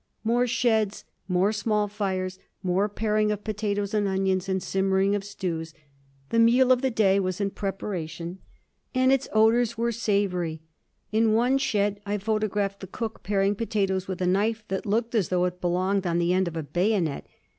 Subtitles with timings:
[0.23, 5.75] More sheds, more small fires, more paring of potatoes and onions and simmering of stews.
[6.29, 8.39] The meal of the day was in preparation
[8.95, 10.63] and its odours were savoury.
[11.11, 15.29] In one shed I photographed the cook, paring potatoes with a knife that looked as
[15.29, 17.27] though it belonged on the end of a bayonet.